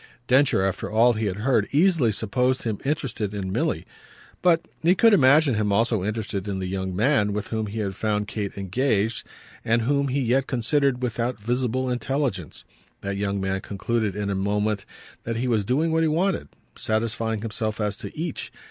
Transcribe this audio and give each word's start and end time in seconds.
Densher, 0.25 0.63
after 0.63 0.89
all 0.89 1.13
he 1.13 1.27
had 1.27 1.35
heard, 1.35 1.67
easily 1.71 2.11
supposed 2.11 2.63
him 2.63 2.79
interested 2.83 3.35
in 3.35 3.51
Milly; 3.51 3.85
but 4.41 4.65
he 4.81 4.95
could 4.95 5.13
imagine 5.13 5.53
him 5.53 5.71
also 5.71 6.03
interested 6.03 6.47
in 6.47 6.57
the 6.57 6.65
young 6.65 6.95
man 6.95 7.33
with 7.33 7.49
whom 7.49 7.67
he 7.67 7.77
had 7.81 7.93
found 7.95 8.27
Kate 8.27 8.57
engaged 8.57 9.23
and 9.63 9.83
whom 9.83 10.07
he 10.07 10.19
yet 10.19 10.47
considered 10.47 11.03
without 11.03 11.39
visible 11.39 11.87
intelligence. 11.87 12.65
That 13.01 13.15
young 13.17 13.39
man 13.39 13.61
concluded 13.61 14.15
in 14.15 14.31
a 14.31 14.35
moment 14.35 14.85
that 15.23 15.35
he 15.35 15.47
was 15.47 15.63
doing 15.63 15.91
what 15.91 16.01
he 16.01 16.09
wanted, 16.09 16.47
satisfying 16.75 17.43
himself 17.43 17.79
as 17.79 17.95
to 17.97 18.17
each. 18.17 18.51